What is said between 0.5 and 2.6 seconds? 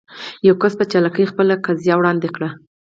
کس په چالاکي خپله قضيه وړاندې کړي.